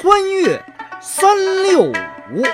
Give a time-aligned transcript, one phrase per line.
[0.00, 0.64] 穿越
[1.00, 2.44] 三六五，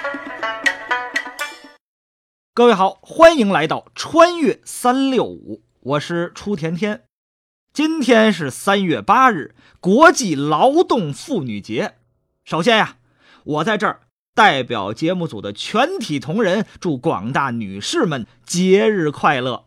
[2.54, 7.04] 各位好，欢迎来到穿越三六五，我是初甜甜。
[7.70, 11.96] 今天是三月八日，国际劳动妇女节。
[12.46, 12.96] 首先呀，
[13.44, 14.00] 我在这儿
[14.34, 19.66] 代表节目组的全体同仁，祝广大女士们节日快乐。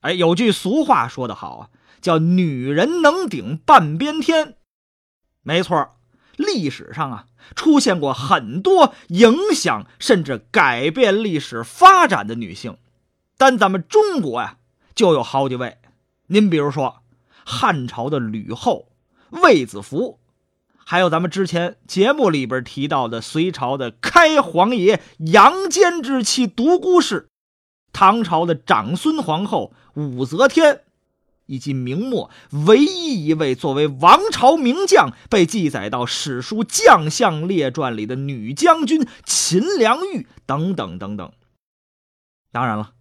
[0.00, 1.70] 哎，有句俗话说得好啊，
[2.00, 4.56] 叫“女人能顶半边天”。
[5.44, 5.96] 没错，
[6.40, 12.76] 历史上啊出现过很多影响甚至改变历史发展的女性，
[13.36, 14.56] 但咱们中国呀
[14.94, 15.78] 就有好几位。
[16.28, 17.02] 您比如说
[17.44, 18.88] 汉朝的吕后、
[19.30, 20.20] 卫子夫，
[20.76, 27.28] 还有咱们之前节目里边提到的隋朝的开皇爷杨坚之妻独孤氏。
[27.92, 30.82] 唐朝的长孙皇后武则天，
[31.50, 32.30] 以及明末
[32.66, 41.32] 唯一一位作为王朝名将被记载到史书将相列传里的女将军秦良玉等等等等。
[42.52, 42.92] 当然了，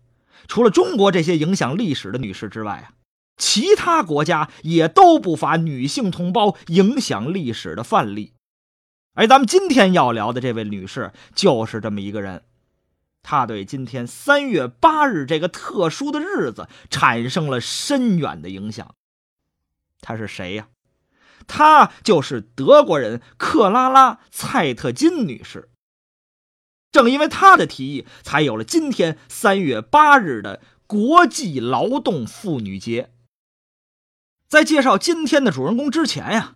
[0.48, 2.98] 除了中国这些影响历史的女士之外啊，
[3.38, 8.34] 其他国家也都不乏女性同胞影响历史的范例。
[9.14, 12.44] 而咱们今天要聊的这位女士，就是这么一个人。
[13.22, 18.96] 他对今天三月八日这个特殊的日子产生了深远的影响。
[20.02, 20.70] 他是谁呀？
[21.48, 25.70] 他就是德国人克拉拉·蔡特金女士。
[26.92, 33.12] 正因为她的提议，才有了今天三月八日的国际劳动妇女节。
[34.48, 36.56] 在介绍今天的主人公之前呀，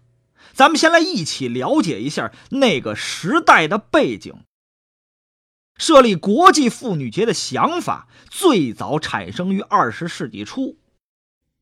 [0.54, 4.44] 咱们先来一起了解一下那个时代的背景。
[5.84, 10.78] 设立国际妇女节的想法最早产生于二十世纪初，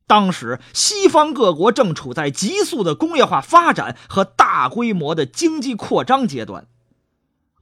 [0.06, 6.68] 当时西方各国正处在急速的工业化发展和大规模的经济扩张阶段，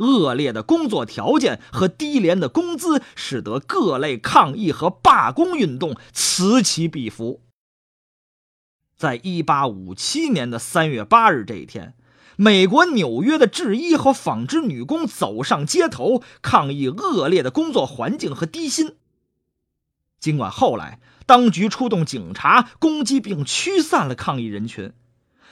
[0.00, 7.40] 恶劣的工作条件和低廉的工资使得各类抗议和罢工运动此起彼伏。
[8.98, 11.94] 在一八五七年的三月八日这一天。
[12.42, 18.96] 美国纽约的制衣和纺织女工走上街头，抗议恶劣的工作环境和低薪。
[20.18, 24.94] 尽管后来当局出动警察攻击并驱散了抗议人群，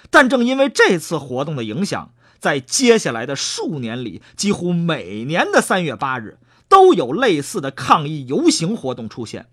[0.09, 6.39] 但正因为这次活动的影响，在接下来的数年里，几乎每年的三月八日
[6.71, 9.51] 都有类似的抗议游行活动出现，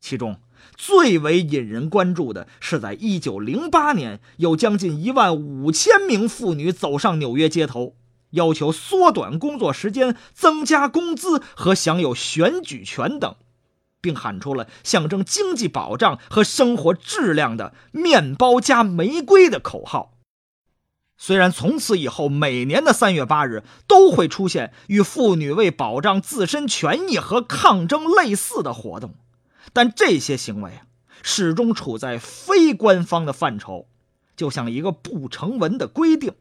[0.00, 0.40] 其中。
[0.76, 7.94] 最为引人关注的是，在一九零八年，有将近一万五千名妇女走上纽约街头，
[8.30, 13.34] 要求缩短工作时间、增加工资和享有选举权等，
[14.00, 20.12] 并喊出了象征经济保障和生活质量的“面包加玫瑰”的口号。
[21.18, 29.14] 虽然从此以后，每年的三月八日都会出现与妇女为保障自身权益和抗争类似的活动。
[29.72, 30.86] 但这些行为啊，
[31.22, 33.88] 始终处在非官方的范畴，
[34.36, 36.34] 就像一个不成文的规定。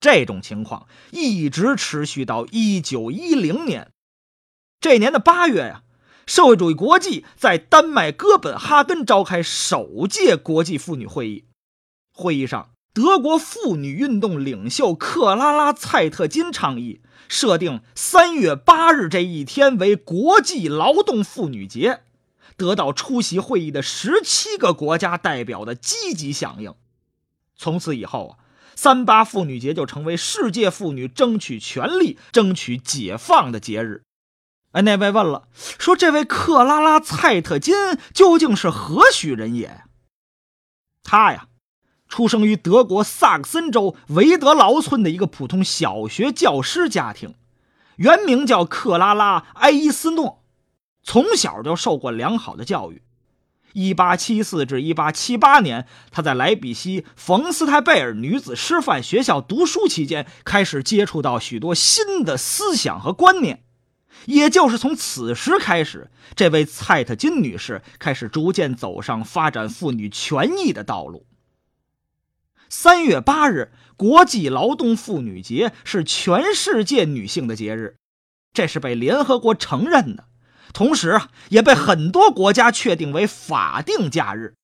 [0.00, 3.90] 这种情况一直持续到一九一零年。
[4.78, 5.82] 这年的八月呀，
[6.26, 11.46] 社会主义国际在丹麦哥本哈根召开首届国际妇女会议。
[12.12, 17.02] 会议上，德国妇女运动领袖克拉拉·蔡特金倡议。
[17.26, 22.02] 设定三月八日这一天为国际劳动妇女节，
[22.56, 26.74] 得到出席会议的十七个国家代表的积极响应。
[27.56, 28.32] 从此以后啊，
[28.76, 34.02] 三八妇女节就成为世界妇女争取权利、争取解放的节日。
[34.72, 37.74] 哎，那位问了，说这位克拉拉·蔡特金
[38.12, 39.82] 究竟是何许人也？
[41.02, 41.48] 他呀。
[42.14, 47.34] 出生于德国萨克森州维德劳村的一个普通小学教师家庭，
[47.96, 50.44] 原名叫克拉拉·埃伊斯诺，
[51.02, 53.02] 从小就受过良好的教育。
[53.72, 63.64] 1874至1878年，他在莱比锡冯斯泰贝尔女子师范学校读书期间，开始接触到许多新的思想和观念。
[64.26, 71.26] 也就是从此时开始，这位蔡特金女士开始逐渐走上发展妇女权益的道路。
[72.68, 77.96] 三月八日，国际劳动妇女节是全世界女性的节日，
[78.52, 80.24] 这是被联合国承认的，
[80.72, 84.54] 同时啊，也被很多国家确定为法定假日。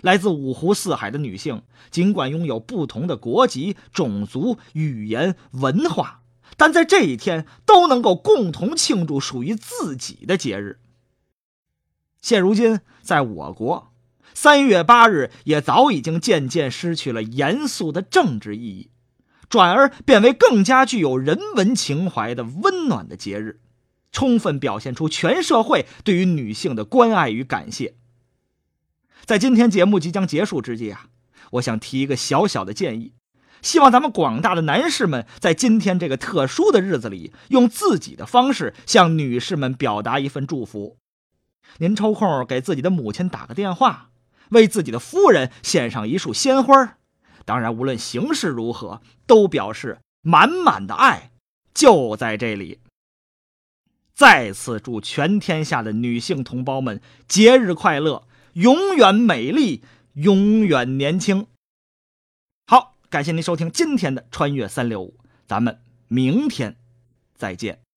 [0.00, 6.22] 来自五湖四海的女性，尽管拥有不同的国籍、种族、语言、文化，
[6.56, 10.80] 但在这一天都能够共同庆祝属于自己的节日。
[12.20, 13.92] 现如今，在我国。
[14.34, 18.90] 三月八日也早已经渐渐失去了严肃的政治意义，
[19.48, 23.60] 转而变为更加具有人文情怀的温暖的节日，
[24.12, 27.94] 充分表现出全社会对于女性的关爱与感谢。
[29.24, 31.06] 在今天节目即将结束之际啊，
[31.52, 33.14] 我想提一个小小的建议，
[33.60, 40.98] 希望咱们广大的男士们在今天这个特殊的日子里，用自己的方式向女士们表达一份祝福。
[41.78, 44.10] 您抽空给自己的母亲打个电话，
[44.50, 46.98] 为自己的夫人献上一束鲜花。
[47.44, 51.30] 当然，无论形式如何，都表示满满的爱
[51.72, 52.80] 就在这里。
[54.14, 58.26] 再次祝全天下的女性同胞们节日快乐！
[58.54, 59.84] 永远美丽，
[60.14, 61.46] 永远年轻。
[62.66, 65.14] 好，感谢您收听今天的《穿越三六五》，
[65.46, 66.76] 咱们明天
[67.36, 67.87] 再见。